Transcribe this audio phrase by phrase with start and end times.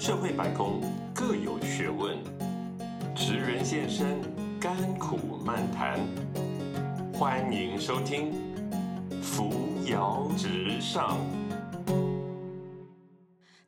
[0.00, 0.80] 社会百工
[1.14, 2.16] 各有学问，
[3.14, 4.18] 职人现身，
[4.58, 6.00] 甘苦漫谈。
[7.12, 8.32] 欢迎收听
[9.22, 9.52] 《扶
[9.84, 11.18] 摇直上》。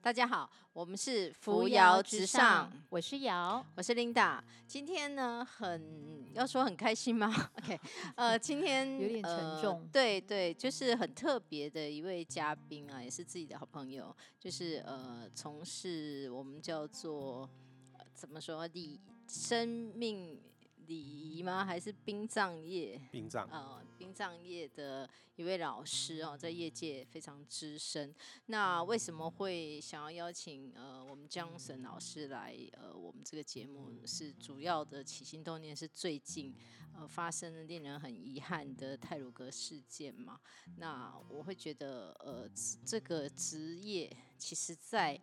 [0.03, 4.41] 大家好，我们是扶摇直上，我是瑶，我是 Linda。
[4.67, 7.79] 今天呢，很要说很开心吗？OK，
[8.17, 17.49] 呃，今天有点沉重呃对对，就是很特别的一位嘉宾啊，也是自己的好朋友，就是呃，从事我们叫做、
[17.93, 20.37] 呃怎么说礼生命
[20.87, 21.65] 礼仪吗？
[21.65, 23.01] 还是殡葬业？
[23.11, 28.15] 殡葬，呃殡葬业的一位老师哦，在业界非常资深。
[28.47, 33.91] 那为什么会想要邀请呃我们江神老师来呃我们这个节目？
[34.07, 36.55] 是主要的起心动念是最近
[36.95, 40.41] 呃发生了令人很遗憾的泰鲁格事件嘛？
[40.77, 45.21] 那我会觉得呃这这个职业其实在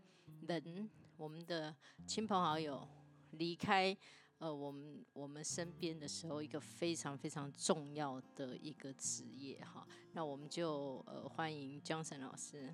[0.47, 1.75] 人我们的
[2.07, 2.87] 亲朋好友
[3.31, 3.95] 离开。
[4.39, 12.73] 呃，我们我们身边的时候，一个非常非常重要的一个职业哈，那我们就呃欢迎江晨老师，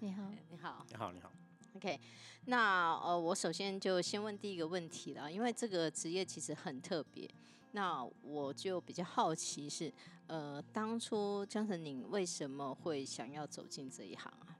[0.00, 1.32] 你好，你好你好，你好。
[1.76, 1.98] ，OK，
[2.44, 7.26] 那呃我首先就先问第一个问题了，因为这个职业其实很特别，
[7.72, 9.90] 那我就比较好奇是
[10.26, 14.58] 呃当初江晨您为什么会想要走进这一行啊？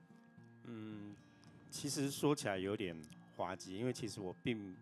[0.65, 1.15] 嗯，
[1.71, 2.99] 其实说起来有点
[3.37, 4.75] 滑稽，因为其实我并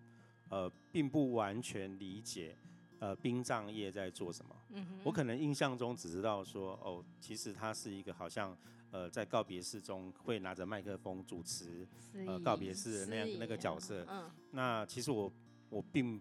[0.49, 2.57] 呃并不完全理解
[2.99, 4.57] 呃殡葬业在做什么。
[5.05, 8.57] 我可能印象中只知道说，哦，其实它是一个好像
[8.91, 11.87] 呃在告别式中会拿着麦克风主持
[12.27, 14.05] 呃告别式的那样那个角色。
[14.09, 15.33] 嗯那其实我
[15.69, 16.21] 我并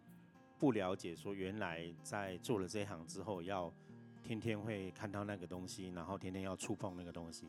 [0.57, 3.71] 不了解说，原来在做了这一行之后，要
[4.23, 7.45] 天天会看到那个东西，然后天天要触碰那个东西。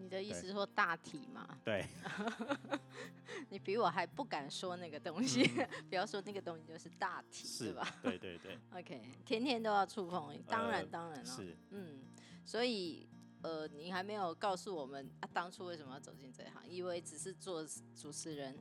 [0.00, 1.46] 哦，你的意思是说大体嘛？
[1.64, 1.84] 对，
[3.50, 5.46] 你比我还不敢说那个东西，
[5.88, 7.86] 不要说那个东西就是大体，是吧？
[8.02, 11.56] 对对对，？OK，天天都要触碰，当然呃当然了，是。
[11.70, 12.00] 嗯，
[12.44, 13.06] 所以
[13.42, 16.68] 呃，你还没有告诉我们啊，当初为什么要走进这一行？
[16.68, 17.64] 以为只是做
[17.94, 18.56] 主持人，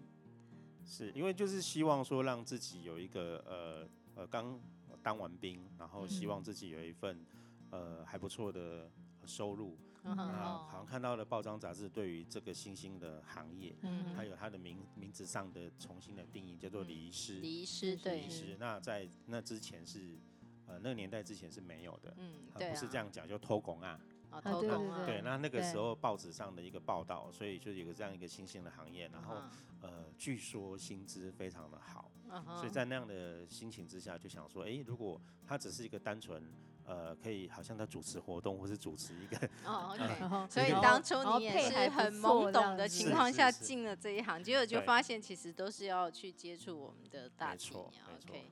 [0.85, 3.87] 是因为就是希望说让自己有一个呃
[4.21, 4.59] 呃刚
[5.01, 7.25] 当完兵，然后希望自己有一份
[7.71, 8.89] 呃还不错的
[9.25, 9.77] 收入。
[10.09, 10.67] 嗯哼那哦。
[10.69, 14.13] 好像看到了报章杂志对于这个新兴的行业，嗯。
[14.15, 17.39] 还有它的名名字上的重新的定义，叫做礼仪师。
[17.39, 18.21] 礼仪师对。
[18.21, 20.17] 礼仪，师，那在那之前是
[20.65, 23.99] 呃那个年代之前是没有的，嗯，呃对啊，不是这样讲，就偷工啊。
[24.29, 29.49] 啊，偷工啊，对，那那个对时候报纸上的一个报道，所以就有个这样一个新兴的行业，然后嗯。
[29.81, 32.57] 呃，据说薪资非常的好，嗯哼。
[32.57, 36.43] 所以在那样的心情之下，就想说，哎、如果它只是一个单纯，
[36.89, 40.49] 呃，可以好像他主持活动，或是主持一个， 哦呃，OK。
[40.49, 48.51] 所以当初你也是很懵懂的情况下进了这一行，结果就发现其实都是要去接触我们的大没体啊错没错 OK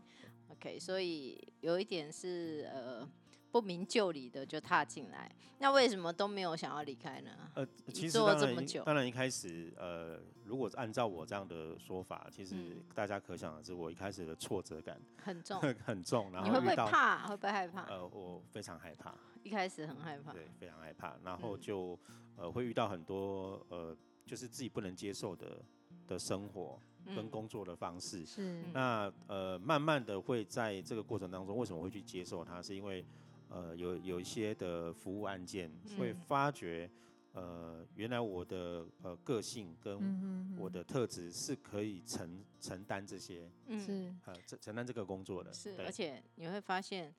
[0.50, 3.08] OK，所以有一点是呃
[3.52, 7.32] 不明就里的就踏进来，那为什么都没有想要离开呢？
[7.56, 17.28] 呃，其实做了当然一这么久当然一开始，呃，如果按照我这样的说法，其实嗯大家可想而知，我一开始的挫折感很重， 很重，然后你会不会怕？
[17.28, 17.84] 会不会害怕？
[17.86, 19.14] 呃，我非常害怕。
[19.44, 22.00] 一开始很害怕，对，非常害怕，然后嗯就、
[22.36, 25.64] 呃会遇到很多呃就是自己不能接受的
[26.06, 28.26] 的生活跟嗯工作的方式。
[28.26, 32.62] 是那呃慢慢的会在这个过程当中，为什么会去接受它？
[32.62, 33.06] 是因为
[33.50, 36.90] 呃有有一些的服务案件会嗯发觉。
[37.34, 44.16] 呃，原来我的呃个性跟嗯我的特质是可以承承担这些嗯，是。
[44.26, 47.14] 呃承承担这个工作的，是，对而且你会发现，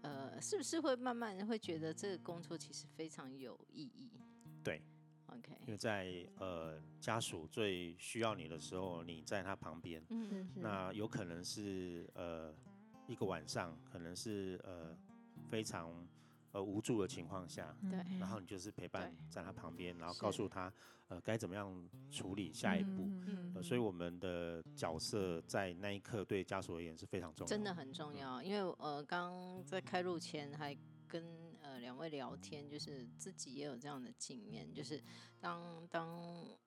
[0.00, 4.10] 呃，是不是会慢慢会觉得这个工作其实非常有意义？
[4.64, 4.82] 对
[5.26, 10.02] ，？OK，因为在呃家属最需要你的时候，你在他旁边，
[10.56, 12.52] 那有可能是呃
[13.06, 14.96] 一个晚上，可能是呃
[15.52, 15.92] 非常
[16.52, 17.98] 呃无助的情况下，对。
[18.08, 18.18] 嗯。
[18.18, 20.72] 然后你就是陪伴在他旁边，然后告诉他
[21.08, 21.68] 呃该怎么样
[22.10, 23.02] 处理下一步。
[23.26, 30.74] 嗯呃，所以我们的角色在那一刻对家属而言是非常重要，真的很重要，因为呃，刚在开录前还
[31.06, 31.22] 跟
[31.60, 35.02] 呃两位聊天，就是自己也有这样的经验，就是
[35.38, 36.18] 当当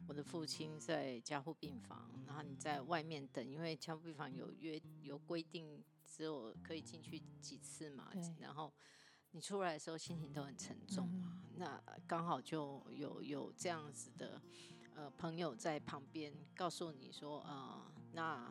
[0.08, 5.84] 我的父亲在加护病房，然后你在外面等，因为加护病房有约有规定，
[6.16, 8.10] 只有可以进去几次嘛，
[8.40, 8.72] 然后
[9.32, 14.42] 你出来的时候心情都很沉重嗯嘛，那刚好就有有这样子的
[14.94, 18.50] 呃朋友在旁边告诉你说，呃，那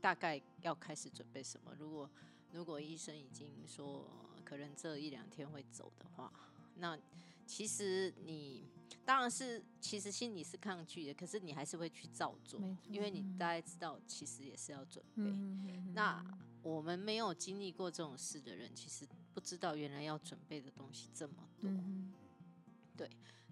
[0.00, 1.74] 大概要开始准备什么？
[1.78, 2.10] 如果
[2.50, 6.32] 如果医生已经说呃可能这一两天会走的话，
[6.76, 6.98] 那
[7.46, 8.66] 其实你
[9.04, 15.22] 当然是其实心里是抗拒的，可是你还是会去照做因为你嗯大概知道其实也是要准备。
[15.24, 16.24] 嗯那
[16.62, 21.68] 我们没有经历过这种事的人，其实不知道原来要准备的东西这么多。
[21.68, 22.12] 嗯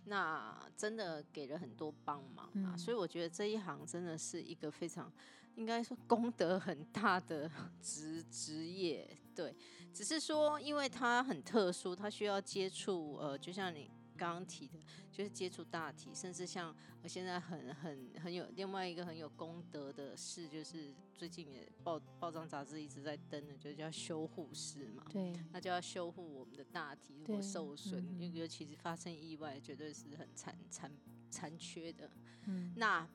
[0.06, 5.12] 那真的给了很多帮忙啊，嗯所以我觉得这一行真的是一个非常
[5.56, 7.50] 应该说功德很大的
[7.82, 9.16] 职职业。
[9.34, 9.54] 对，
[9.92, 13.90] 只是说因为它很特殊，它需要接触呃，就像你
[14.20, 14.78] 刚刚提的，
[15.10, 25.06] 就是接触大体，甚至像我现在很很很有另外一个很有功德的事，就是最近也报报章杂志一直在登的，就叫修护师嘛。
[25.10, 30.92] 对，那就要修护我们的大体，如果受损，嗯尤尤其是发生意外，绝对是很残残
[31.30, 32.10] 残缺的。
[32.44, 33.08] 嗯那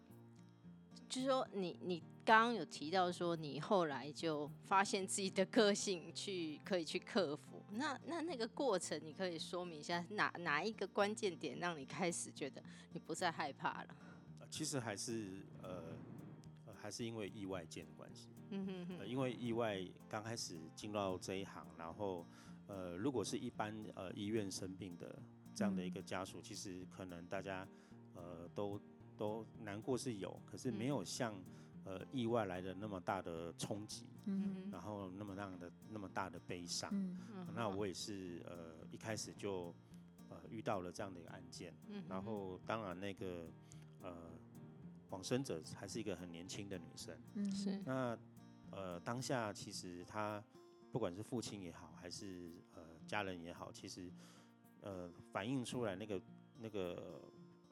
[1.09, 7.63] 就是说你，你刚刚有提到说，你后来就发现自己的个性去可以去克服。
[7.71, 12.63] 那那那个过程，你可以说明一下哪哪一个关键点让你开始觉得
[12.93, 13.95] 你不再害怕了？
[14.39, 15.97] 呃其实还是呃
[16.65, 18.29] 呃还是因为意外间的关系。
[18.49, 22.25] 嗯哼哼，呃，因为意外刚开始进入到这一行，然后
[22.67, 25.17] 呃，如果是一般呃医院生病的
[25.53, 27.67] 这样的一个家属，其实可能大家
[28.13, 28.79] 呃都
[29.17, 31.33] 都难过是有，可是没有像
[31.83, 34.69] 呃意外来的那么大的冲击，嗯。
[34.71, 36.89] 然后那么样的那么大的悲伤。
[36.93, 37.17] 嗯。
[37.33, 39.73] 嗯那我也是呃一开始就
[40.29, 42.03] 呃遇到了这样的一个案件，嗯。
[42.07, 43.47] 然后当然那个
[44.01, 44.31] 呃
[45.09, 47.17] 往生者还是一个很年轻的女生。
[47.33, 47.51] 嗯。
[47.51, 47.81] 是。
[47.85, 48.17] 那
[48.71, 50.43] 呃，当下其实她
[50.91, 54.11] 不管是父亲也好，还是呃家人也好，其实
[54.81, 56.21] 呃反映出来那个
[56.59, 57.21] 那个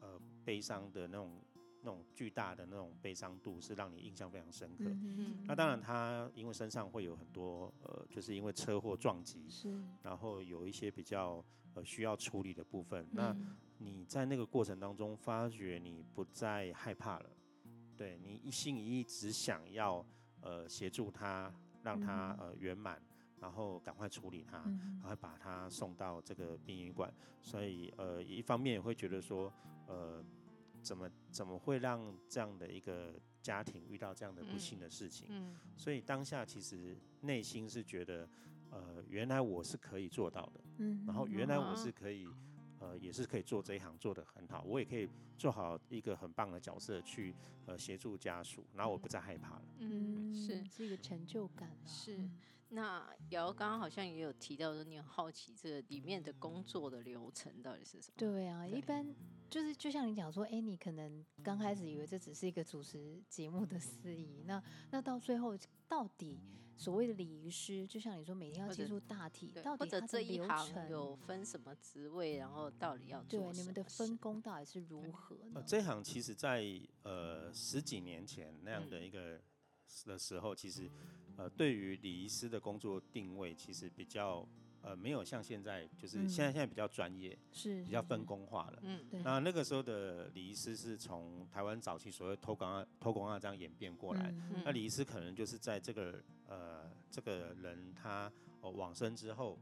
[0.04, 1.42] 呃悲伤的那种
[1.82, 4.84] 那种巨大的那种悲伤度，是让你印象非常深刻。
[4.86, 13.08] 嗯那当然，他因为身上会有很多呃，就是因为车祸撞击，是然后有一些比较呃需要处理的部分。
[13.12, 17.30] 那嗯你在那个过程当中，发觉你不再害怕了，
[17.98, 20.06] 对你一心一意只想要
[20.42, 23.02] 呃协助他，让他呃圆满，
[23.42, 27.14] 然后赶快处理他，嗯然后把他送到这个殡仪馆。
[27.42, 29.52] 所以呃，一方面也会觉得说，
[29.88, 30.24] 呃，
[30.82, 35.28] 怎么怎么会让这样的一个家庭遇到这样的不幸的事情？
[35.30, 38.28] 嗯所以当下其实内心是觉得，
[38.70, 40.62] 呃，原来我是可以做到的。
[40.78, 42.28] 嗯然后原来我啊是可以，
[42.80, 45.08] 呃，也是可以做这一行做得很好，我也可以
[45.38, 47.36] 做好一个很棒的角色去
[47.66, 49.66] 呃协助家属，然后我不再害怕了。
[49.80, 50.64] 嗯是。
[50.66, 52.40] 是一个成就感啊是嗯
[52.70, 58.14] 那瑶刚刚好像也有提到说，你很好奇这里面的工作的流程到底是什么？
[58.18, 59.06] 对啊，对一般
[59.54, 64.60] 就是就像你讲说，哎，你可能刚开始以为这只是一个主持节目的司仪，那
[64.90, 65.56] 那到最后
[65.88, 66.40] 到底
[66.76, 75.38] 所谓的礼仪师，就像你说每天要接触大体，到底它的流这一行程有分什么职位，然后到底要做对你们的分工到底是如何？
[75.68, 76.66] 这行其实在
[77.04, 79.40] 呃十几年前那样的嗯一个
[80.06, 80.90] 的时候，其实
[81.38, 84.44] 呃对于礼仪师的工作定位，其实比较
[84.84, 88.80] 呃没有像现在，就是嗯现在现在比较专业，是比较分工，化了。
[88.84, 89.22] 嗯，对。
[89.24, 94.62] 那那个时候的礼仪师是从台湾早期所谓偷广偷工啊这样演变过来，嗯嗯。
[94.66, 98.32] 那礼仪师可能就是在这个呃这个人他
[98.62, 99.58] 呃往生之后，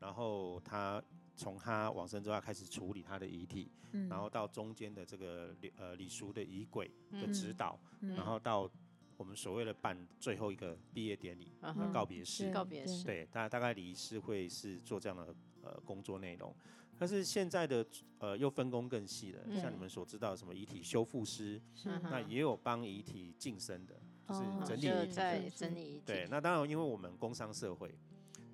[0.00, 1.02] 然后他
[1.36, 4.08] 从他往生之后他开始处理他的遗体，嗯。
[4.08, 7.32] 然后到中间的这个呃礼俗的仪轨的嗯。
[7.32, 8.14] 指导，嗯。
[8.16, 8.68] 然后到
[9.16, 12.50] 我们所谓的办最后一个毕业典礼嗯和嗯告别式。
[12.50, 13.04] 告别式。
[13.04, 16.54] 对，大大概礼仪师会是做这样的呃工作内容，
[16.98, 17.86] 但是现在的
[18.18, 21.60] 呃又分工更细了，像你对们所知道的什么遗体修复师，
[22.02, 23.94] 那也有帮遗体晋升的，
[24.28, 25.12] 就是哦整理就遗体。
[25.12, 25.50] 在。
[25.50, 26.02] 整理遗体。
[26.06, 27.94] 对，，那当然，因为我们工商社会，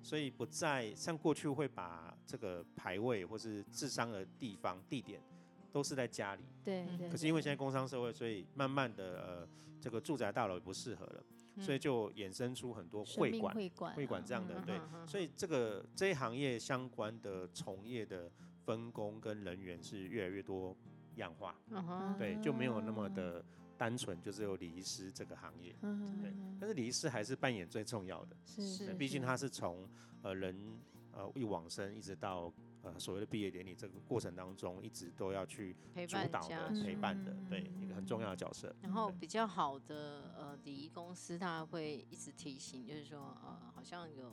[0.01, 5.21] 所以不再像过去会把这个牌位或是治伤的地方地点
[5.71, 6.41] 都是在家里。
[6.41, 9.47] 嗯对对，可是因为现在工商社会，所以慢慢的呃，
[9.79, 11.23] 这个住宅大楼也不适合了，
[11.59, 14.77] 所以就衍生出很多会馆、会馆会馆啊这样的对。
[14.77, 15.07] 嗯嗯嗯。
[15.07, 18.29] 所以这个这一行业相关的从业的
[18.63, 20.75] 分工跟人员是越来越多
[21.15, 23.43] 样化，嗯，对，就没有那么哦的
[23.75, 25.75] 单纯，就只有礼仪师这个行业。
[25.81, 26.31] 对。
[26.59, 29.89] 但是礼仪师还是扮演最重要的，是是毕竟他是从
[30.21, 30.55] 呃人
[31.11, 38.75] 呃一往生一直到呃所谓的毕业典礼这个过程当中，一直都要去陪伴主导的、家属陪伴的，对一个很重嗯要的角色。
[38.81, 44.31] 然后比较好的呃礼仪公司，他会一直提醒，就是说呃好像有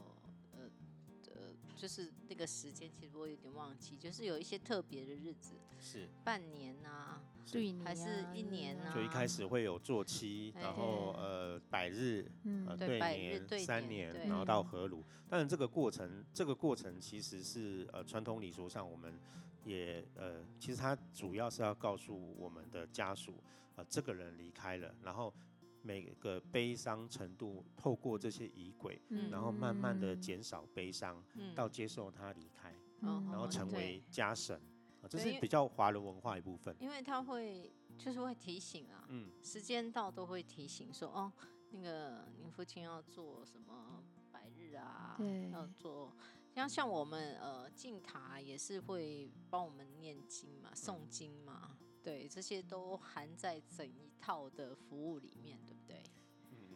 [1.79, 12.29] 就是那个时间，其实我有点忘记，就是有一些特别的日子，是，半年啊，对你还是啊一年啊就一开始会有做期，哎然后呃百日。
[12.43, 15.01] 嗯呃，对年、三年然后到合炉。
[15.29, 19.17] 当然，这个过程，这个过程其实是呃传统礼俗上我们
[19.63, 23.41] 也呃，其实它主要是要告诉我们的家属，
[23.77, 25.33] 呃，这个人离开了，然后
[25.81, 29.29] 每个悲伤程度透过这些仪轨，嗯。
[29.29, 31.53] 然后慢慢的嗯减少悲伤，嗯。
[31.55, 33.27] 到接受他离开，嗯。
[33.31, 33.79] 然后成对。
[33.79, 34.59] 为家神，
[35.01, 36.75] 啊这是比较华人文化一部分。
[36.79, 41.31] 因为他会就是会提醒啊，嗯，时间到都会提醒说，哦，
[41.71, 45.17] 那个您父亲要做什么百日啊，
[45.51, 46.15] 要做。
[46.51, 56.01] 像像我们呃进塔也是会帮我们念经嘛、诵经嘛，对，这些都含在整一套的服务里面，对不对？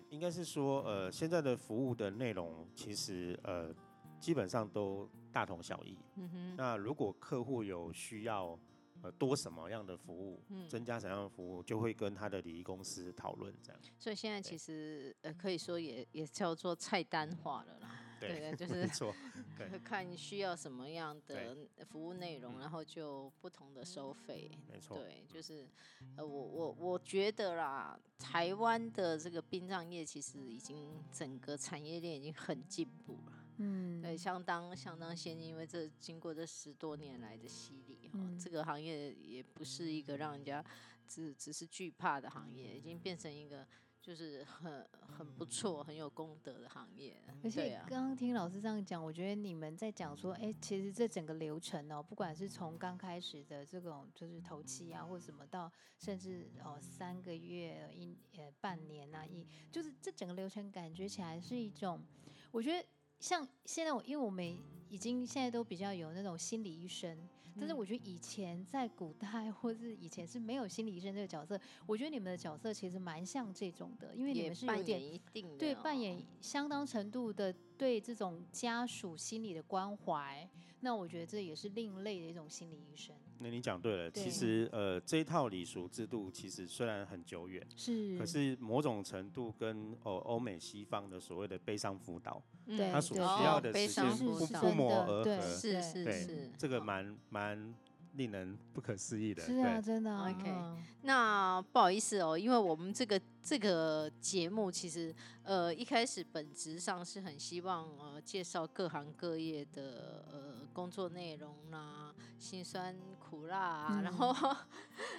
[0.09, 3.73] 应该是说，呃，现在的服务的内容其实呃
[4.19, 5.97] 基本上都大同小异。
[6.17, 8.57] 嗯哼，那如果客户有需要，
[9.01, 13.81] 呃，多什么样的服务，嗯增加什么样的服务，就会跟他的礼仪公司讨论这样。
[13.97, 17.89] 所以现在其实呃可以说也也叫做菜单化了啦，
[18.27, 19.15] 对对，就没是错，
[19.57, 19.79] 对。
[19.83, 22.59] 看需要什么样的服务内容，嗯。
[22.59, 24.49] 然后就不同的收费。
[24.71, 24.79] 没。
[24.79, 24.97] 错。
[24.97, 25.67] 对，就是
[26.15, 38.39] 呃，我我我觉得啦，台湾的这个殡葬业其实已经整个产业链已经很进步了，嗯，对，相当相当先进，因为这经过这十多年来的洗礼，哦，嗯。
[38.39, 40.63] 这个行业也不是一个让人家
[41.07, 43.65] 只只是惧怕的行业，已经变成一个
[44.03, 47.33] 就是很很不错、很有功德的行业了。
[47.41, 62.03] 而且刚刚听老师这样讲，我觉得你们在讲说，哎、其实这整个流程哦，不管是从刚开始的这种就是头期啊，或什么到甚至哦三个月、一呃半年啊，一就是这整个流程感觉起来是一种，
[62.51, 62.85] 我觉得
[63.21, 64.45] 像现在我因为我们
[64.89, 67.17] 已经现在都比较有那种心理医生。
[67.59, 80.49] 但是嗯我觉得以前在古代或是以前是没有心理医生这个角色，我觉得你们的角色其实蛮像这种的，因为你们是有扮点演一定的、对，哦，扮演相当程度的对这种家属心理的关怀，
[80.83, 83.15] 那我觉得这也是另类的一种心理医生。
[83.39, 97.75] 那你讲对了，对其实呃这一套礼俗制度其实虽然很久远，是，可是某种程度跟哦欧美西方的所谓的悲伤辅导，嗯对它所需要的悲时间伤辅导不不谋而对合，是是对是，这个哦蛮蛮
[98.13, 99.43] 令人不可思议的。
[99.43, 100.53] 是啊，真的、OK
[101.01, 114.55] 那不好意思哦，因为我们这个这个节目其实呃一开始本质上是很希望呃介绍各行各业的呃工作内容啦、辛酸苦辣啊，然后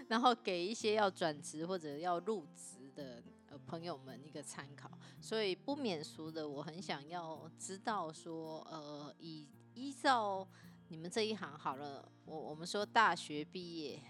[0.08, 10.46] 然后给一些要转职或者要入职的呃朋友们一个参考，所以不免俗的，我很想要知道说呃以依照
[10.88, 14.00] 你们这一行好了，我我们说大学毕业。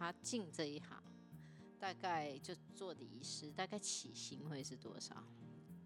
[0.00, 1.02] 他进这一行，
[1.76, 5.24] 大概就做礼仪师，大概起薪会是多少？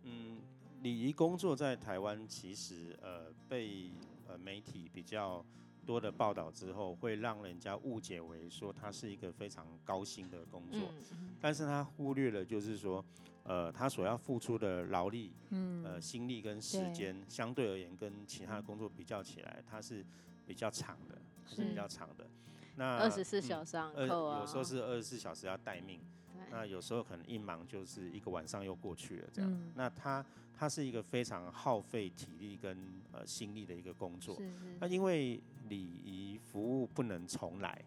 [0.02, 0.42] 嗯，
[0.82, 3.90] 礼仪工作在台湾其实呃被
[4.28, 5.42] 呃媒体比较
[5.86, 10.80] 多的报道之后，会让人家误解为说它是一个非常高薪的工作，
[11.12, 13.04] 嗯，但是他忽略了就是说，
[13.44, 15.84] 呃，他所要付出的劳力、嗯。
[15.84, 16.92] 呃心力跟时对。
[16.92, 20.04] 间，相对而言跟其他的工作比较起来，它是
[20.46, 22.26] 比较长的，是比较长的。
[22.76, 26.04] 那二十四嗯小时上呃，有时候是二十四小时要待命，对
[26.52, 29.50] 那有时候可能一忙就是一个晚上又过去了这样。
[29.50, 34.36] 嗯那它它是一个非常耗费体力跟呃心力的一个工作。
[34.36, 37.82] 是是那因为礼仪服务不能重来，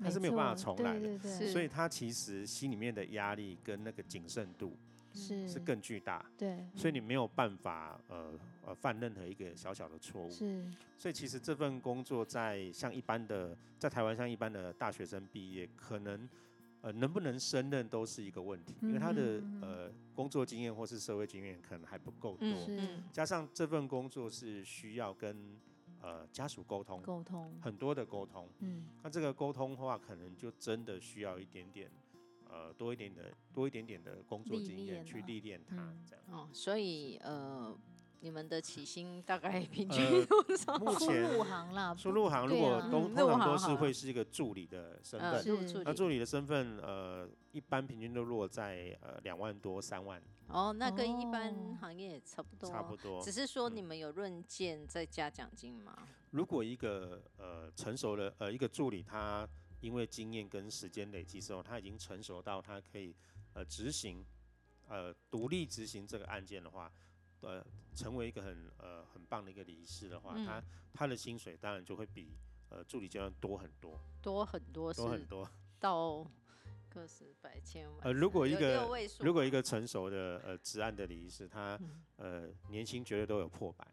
[0.00, 4.76] 它是没有办法重来的对对对所以他其实心里面的压力跟那个谨慎度
[5.12, 10.30] 是是更巨大，对所以你没有办法呃呃犯任何一个小小的错误。
[10.30, 10.64] 是
[10.98, 16.28] 所以其实这份工作在像一般的在台湾像一般的大学生毕业，可能
[16.86, 22.46] 呃能不能胜任都是一个问题，因为他的呃工作经验或是社会经验可能还不够多，
[23.12, 25.58] 加上这份工作是需要跟
[26.00, 28.48] 呃家属沟通，沟通，很多的沟通。
[28.60, 31.90] 嗯那这个沟通的话，可能就真的需要一点点
[32.48, 36.24] 呃多一点的多一点点的工作经验去历练它，嗯这样。
[36.30, 37.76] 哦，所以呃，
[38.20, 40.78] 你们的起薪大概平呃均多少？
[40.78, 53.30] 初目前入行啦，出入行如果都通常都是会是一个助理的身呃，份，那助理的身份，呃，一般平均都落在呃两万多、三万，哦，那跟一般哦行业也差不多，差不多只。
[53.30, 53.76] 是说嗯。
[53.76, 55.96] 你们有论件再加奖金吗？
[56.30, 59.46] 如果一个呃成熟的呃一个助理，他
[59.80, 63.14] 因为经验跟时间累积之后，他已经成熟到他可以
[63.52, 64.24] 呃执行
[64.88, 66.90] 呃独立执行这个案件的话，
[67.40, 67.64] 呃，
[67.94, 72.36] 成为一个很呃很棒的一个礼仪师的话，他嗯他的薪水当然就会比
[72.70, 75.48] 呃助理阶段多很多，多很多多很多。
[75.78, 76.26] 到
[76.88, 78.00] 个十百千万。
[78.02, 83.86] 呃，如果一有个位数如果一个成熟的呃职案的礼仪师，他嗯呃年薪绝对都有破百。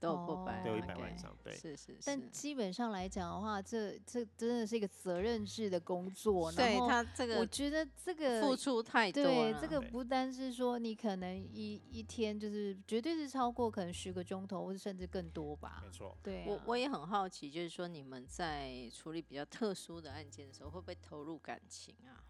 [0.00, 1.54] 都有破百，哦都有一百万以上，对。
[1.54, 1.98] 是是是。
[2.06, 6.50] 但基本上来讲的话，这这真的是一个责任制的工作。
[6.52, 15.90] 对然后他这个我觉得这个付出太多对，了，对这个不单是说你可能一一天就是绝对是超过可能十个钟头，或者甚至更多吧没。
[15.92, 22.24] 错，对、啊，我我也很好奇，就是说你们在处理比较特殊的案件的时候，会不会投入感情啊？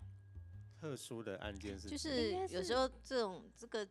[0.80, 3.86] 特殊的案件是就是有时候这种这个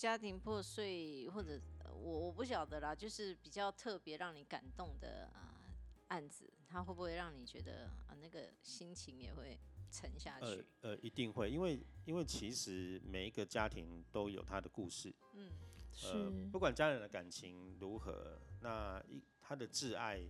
[0.00, 5.60] 家庭破碎，或者呃我我不晓得啦，就是比较特别让你感动的啊、
[6.08, 10.64] 案子，它会不会让你觉得啊、那个心情也会沉下呃去？
[10.80, 15.52] 呃一定会，因为因为其实每一个家庭都有他的故事，嗯，
[15.92, 20.26] 是、呃，不管家人的感情如何，那一他的挚爱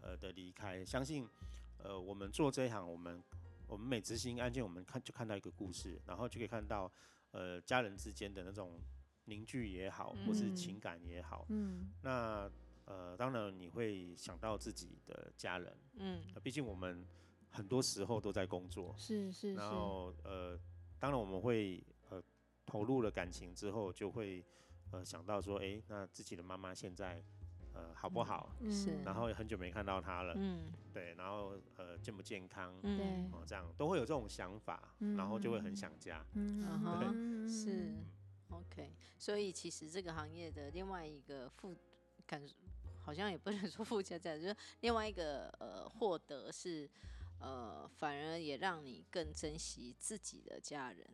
[0.00, 1.28] 呃的离开，相信
[1.78, 3.20] 呃我们做这一行，我们
[3.66, 6.88] 我们每执行案件，我们看就看到一个故事，然后就可以看到
[7.32, 8.80] 呃家人之间的那种
[9.30, 12.50] 凝聚也好，或是嗯情感也好，嗯，那
[12.86, 17.06] 呃当然你会想到自己的家人，嗯，呃毕竟我们
[17.50, 19.54] 很多时候都在工作，是是是。
[19.54, 20.58] 然，后呃，
[20.98, 22.20] 当然我们会呃
[22.66, 24.44] 投入了感情之后，就会
[24.90, 27.22] 呃想到说，哎、那自己的妈妈现在
[27.72, 28.52] 呃好不好？
[28.68, 30.72] 是嗯然后很久没看到她了，嗯。
[30.92, 32.76] 对，然后呃健不健康？
[32.82, 36.26] 嗯，对哦，这样都会有这种想法，然后就会很想家。
[36.34, 36.60] 嗯。
[36.60, 36.80] 嗯。
[36.80, 37.48] 哼嗯。
[37.48, 37.94] 是
[38.50, 41.74] OK，所以其实这个行业的另外一个负
[42.26, 42.42] 感，
[43.02, 46.88] 好像也不能说附加价值，就是另外一个呃获得是
[47.40, 51.06] 呃，反而也让你更珍惜自己的家人，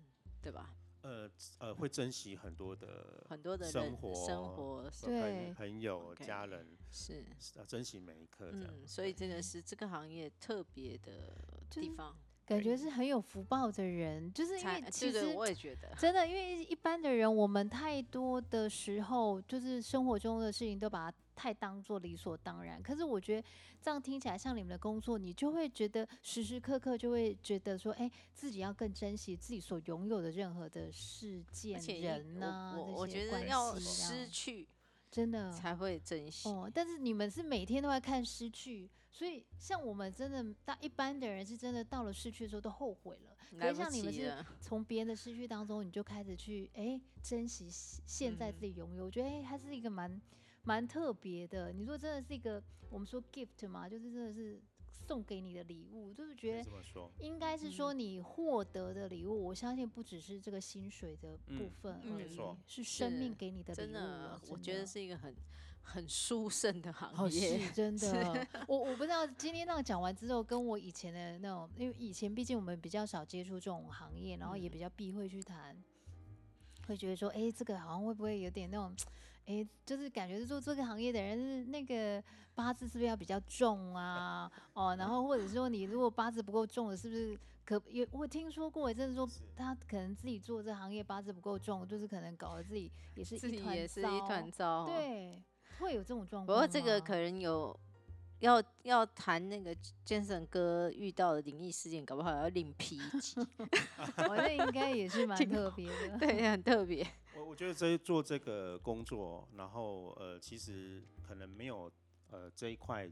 [0.43, 0.75] 对吧？
[1.02, 7.25] 呃呃，会珍惜很多的很多的生活、生活朋对朋友、家人，是，
[7.55, 8.75] 呃，珍惜每一刻这样。
[8.76, 11.33] 嗯，所以真的是这个行业特别的
[11.71, 22.81] 地方，感觉是很有福报的人，就是因才为其实我也觉得，真的，因为一般的人，我们太多的时候，就是生活中的事情都把它太当做理所当然。
[22.81, 23.49] 可是我觉得
[23.83, 34.69] 这样听起来像你们的工作，你就会觉得时时刻刻就会觉得说，哎、自己要更珍惜自己所拥有的任何的事件人呐、我觉得要失去
[35.11, 36.49] 真的才会珍惜。
[36.49, 43.35] 哦，但是你们是每天都在看失去，所以像我们真的大一般的人是真的到了失去的时候都后悔了。
[43.59, 49.07] 可是像你们是，从别人的失去当中，你就开始去哎、珍惜现现在自己拥有。
[49.07, 50.21] 我觉得哎、它是一个蛮
[50.65, 51.73] 蛮特别的。
[51.73, 54.61] 你说真的是一个我们说 gift 嘛，就是真的是
[55.06, 56.71] 送给你的礼物，就是觉得
[57.21, 65.34] 应该是说你获得的礼物，我相信不只是这个薪水的部嗯分嗯而已，没错是生命给你的礼物真的啊。，我觉得是一个很
[65.80, 67.60] 很殊胜的行哦，业。
[67.60, 68.47] 是真的。
[68.66, 75.76] 我我不知道今天那个讲完之后，跟我以前的那种，因为以前毕竟我们比较少接触这种行业，然后也嗯比较避讳去谈，
[76.88, 78.92] 会觉得说，哎、这个好像会不会有点那种，
[79.47, 82.23] 哎、就是感觉是做这个行业的人是那个
[82.54, 84.50] 八字是不是要比较重啊？
[84.75, 87.39] 哦，然后或者说你如果八字不够重的，是不是？
[87.65, 95.43] 可也我听说过，真的说他可能自己做这行业八字不够重，就是可能搞得自己也是自己一团也是一糟团糟。，对，
[95.80, 96.47] 会有这种状况。
[96.47, 97.76] 不过这个可能有
[98.39, 99.75] 要要谈那个
[100.06, 103.35] Jason 哥遇到的灵异事件，搞不好要另辟一集。
[104.28, 106.19] 我这应该也是蛮 特别的。
[106.19, 107.04] 对，很特别。
[107.47, 111.91] 我我觉得这做这个工作，然后呃，其实可能没有
[112.28, 113.11] 呃这一块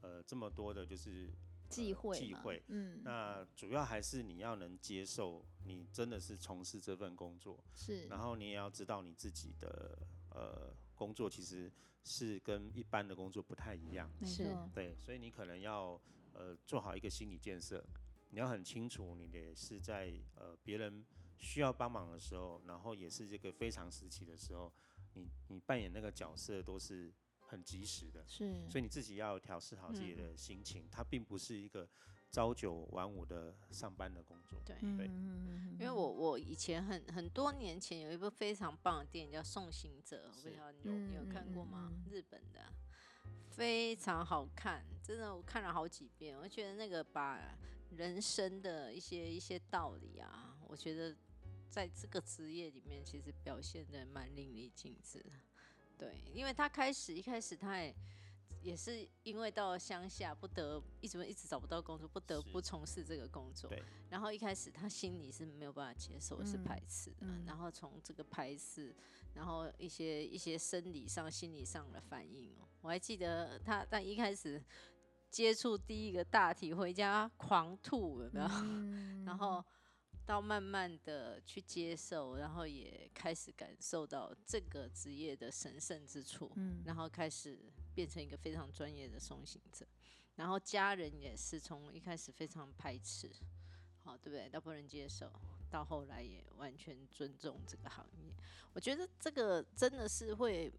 [0.00, 1.30] 呃这么多的，就是
[1.68, 2.62] 忌讳嘛，忌讳。
[2.66, 9.98] 嗯，那主要还是你要能接受，你真的是从事这份工作，是，然后你也要知道你自己的
[10.34, 15.98] 呃工作其实是跟一般的工作不太一样，是，对，所以你可能要
[16.34, 17.82] 呃做好一个心理建设，
[18.30, 21.04] 你要很清楚你得是在呃别人
[21.40, 24.72] 需要帮忙的时候，然后也是这个非常时期的时候，
[25.14, 31.88] 你你扮演那个角色都是很及时的，是，所以你自己要调试好自己嗯的心情，它并不是一个
[32.30, 34.60] 朝九晚五的上班的工作。
[34.64, 42.04] 对，嗯对嗯因为我我以前很很多年前有一部非常棒的电影叫《送行者》，我不是知道你有你有看过吗嗯？
[42.12, 42.60] 日本的，
[43.50, 47.40] 非常好看，真的我看了好几遍，我觉得那个把
[47.96, 51.16] 人生的一些一些道理啊，我觉得
[51.70, 55.30] 在这个职业里面其实表现的蛮淋漓尽致的。
[55.96, 57.94] 对，因为他开始一开始他也。
[58.62, 63.70] 也是因为到了乡下，不得一直一直找不到工作，不得不从事这个工作。
[63.70, 67.16] 对然后一开始他心里是没有办法接受，是嗯排斥的。
[67.20, 68.94] 嗯然后从这个排斥，
[69.32, 74.62] 然后一些一些生理上、心理上的反应哦，我还记得他他一开始
[75.30, 78.46] 接触第一个大体回家狂吐，有没有？
[78.60, 79.64] 嗯然后
[80.26, 87.58] 到慢慢的去接受，然后也开始感受到这个职业的神圣之处，嗯然后开始
[87.94, 89.84] 变成一个非常专业的送行者，
[90.36, 93.28] 然后家人也是从一开始非常排斥，
[94.04, 94.48] 好对不对？
[94.48, 95.30] 到不能接受，
[95.68, 98.32] 到后来也完全尊重这个行业。
[98.72, 100.72] 我觉得这个真的是会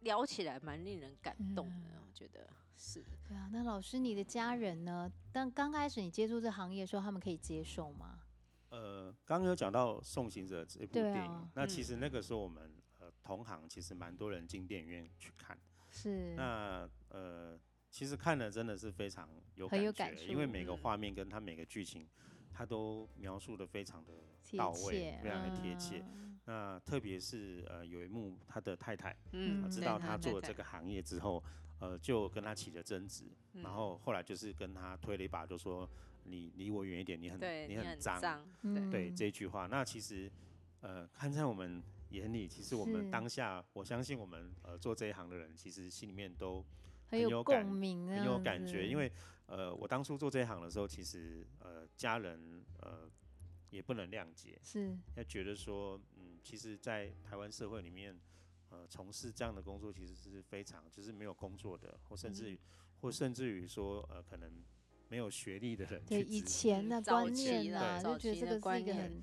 [0.00, 3.04] 聊起来蛮令人感动的，嗯我觉得是。
[3.28, 5.10] 对啊，那老师你的家人呢？
[5.30, 8.20] 但刚开始你接触这行业的时候，他们可以接受吗？
[8.74, 15.56] 呃，刚刚有讲到《送行者》这部电影，啊那其嗯实那个时候我们呃同行其实蛮多人进电影院去看，
[15.90, 17.56] 是，那呃
[17.88, 19.80] 其实看了真的是非常有感
[20.16, 22.08] 觉因为每个嗯画面跟它每个剧情，
[22.52, 24.12] 他都描述的非常的
[24.56, 26.04] 到位，非常的贴切。
[26.12, 26.40] 嗯。
[26.46, 31.42] 那特别是呃有一幕他的太太嗯知对道他做了这个行业之后，
[31.78, 35.88] 呃就跟他起了争执，然嗯后后来就是跟他推了一把，就说
[36.24, 38.90] 你离我远一点，你很你很脏，脏，嗯。
[38.90, 39.10] 对。
[39.10, 39.66] 这一句话。
[39.66, 40.30] 那其实
[40.80, 46.64] 呃看在我们眼里，其实我们当下，我相信我们呃做这一行的人，其实心里面都
[47.08, 49.10] 很有很有感共鸣，很有感觉，因为
[49.46, 53.08] 呃我当初做这一行的时候，其实呃家人呃
[53.70, 54.96] 也不能谅解，是。
[55.16, 58.16] 要觉得说，嗯，其实，在台湾社会里面，
[58.70, 62.58] 呃，从事这样的工作其实是非常就是没有工作的，或甚至于，
[63.00, 64.50] 或甚至于说，呃，可能
[65.14, 69.22] 没有学历的人对以前的观念啊，就觉得期这个是一个的观念很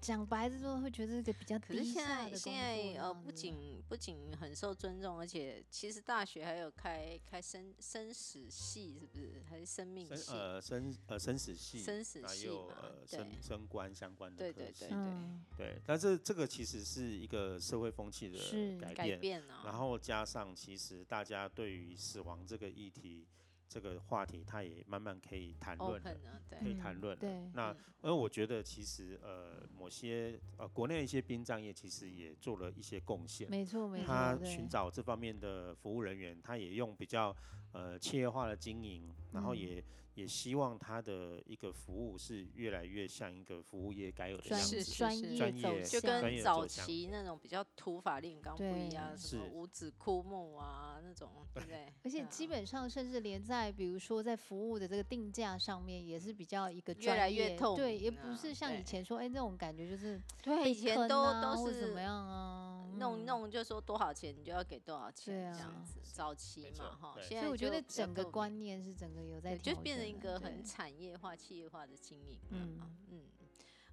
[0.00, 9.44] 讲白了之后会觉得是一个比较可是现低下的在现在呃，不仅不仅很受尊重，而且其实大学还有开开生生死系，是不是？
[9.48, 10.32] 还是生命生系？
[10.32, 23.28] 呃生呃生死系，生死还系嘛有呃对升升官相关的对对对嗯对，但是这个其实是一个社会风气的是改改变，变啊，然后加上其实大家对于死亡这个议题。
[23.72, 26.16] 这个话题，它也慢慢可以谈论了
[26.60, 27.20] 可以谈嗯论了。
[27.20, 27.50] 对。
[27.54, 27.76] 那嗯。
[28.02, 37.34] 因为我觉得其实呃某些呃国内一些殡葬业其实也做了一些贡献，没错没错，他寻找这方面的服务人员，他也用比较
[37.72, 44.76] 呃企业化的经营，然后嗯也、也希望他的一个服务是越来越像一个服务业该有的样子。
[44.76, 51.90] 是是是专业专业走向就跟早期那种比较土法炼钢不一样，什么是五指枯木啊那种，对不对？
[52.04, 62.71] 而且嗯基本上，甚至连在比如说在服务的这个定价上面，也是比较一个越来越对，也不是像以前说，哎，那种感觉就是对，以前都啊都是怎么样啊，
[63.02, 63.24] 嗯。
[63.26, 72.96] 弄弄就说多少钱你就要给多少对钱这啊样子，早期嘛哈，现在所以我觉得整个观念是整个有在对，就调变成一个很产业化、企业化的经营了嗯嘛。
[73.10, 73.24] 嗯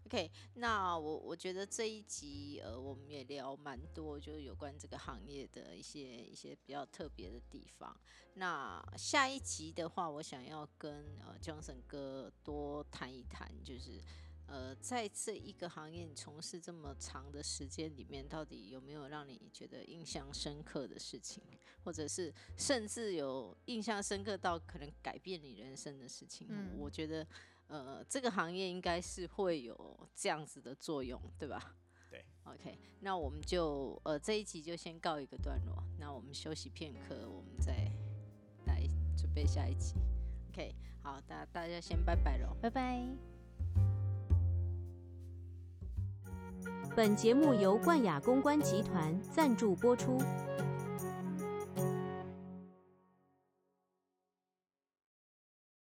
[0.06, 7.95] ，OK，那我我觉得这一集呃，我们也聊蛮多，就是有关这个行业的一些一些比较特别的地方。
[8.36, 14.00] 那下一集的话，我想要跟呃 Johnson 哥多谈一谈，就是。
[14.49, 21.43] 呃，在这一个行业你从事这么长的时间里面，到底有没有让你觉得印象深刻的事情，
[21.83, 26.47] 或者是甚至有印象深刻到可能改变你人生的事情？
[26.49, 27.25] 嗯我觉得，
[27.67, 31.75] 呃，这个行业应该是会有这样子的作用，对吧？
[32.09, 32.25] 对。
[32.45, 37.91] OK，那我们就呃这一集就先告一个段落，那我们休息片刻，我们再
[38.65, 39.93] 来准备下一集。
[40.49, 42.57] OK，好，大大家先拜拜喽。
[42.59, 43.38] 拜拜。
[46.99, 50.17] 本节目由冠雅公关集团赞助播出。